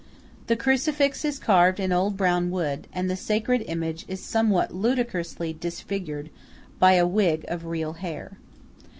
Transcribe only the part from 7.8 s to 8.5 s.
hair.